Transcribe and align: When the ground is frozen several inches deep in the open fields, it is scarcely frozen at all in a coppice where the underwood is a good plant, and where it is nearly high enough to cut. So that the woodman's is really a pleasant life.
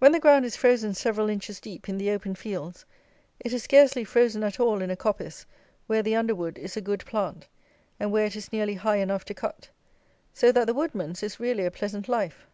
When 0.00 0.10
the 0.10 0.18
ground 0.18 0.44
is 0.44 0.56
frozen 0.56 0.92
several 0.92 1.28
inches 1.30 1.60
deep 1.60 1.88
in 1.88 1.96
the 1.96 2.10
open 2.10 2.34
fields, 2.34 2.84
it 3.38 3.52
is 3.52 3.62
scarcely 3.62 4.02
frozen 4.02 4.42
at 4.42 4.58
all 4.58 4.82
in 4.82 4.90
a 4.90 4.96
coppice 4.96 5.46
where 5.86 6.02
the 6.02 6.16
underwood 6.16 6.58
is 6.58 6.76
a 6.76 6.80
good 6.80 7.06
plant, 7.06 7.46
and 8.00 8.10
where 8.10 8.26
it 8.26 8.34
is 8.34 8.50
nearly 8.52 8.74
high 8.74 8.96
enough 8.96 9.24
to 9.26 9.34
cut. 9.34 9.68
So 10.34 10.50
that 10.50 10.66
the 10.66 10.74
woodman's 10.74 11.22
is 11.22 11.38
really 11.38 11.64
a 11.64 11.70
pleasant 11.70 12.08
life. 12.08 12.48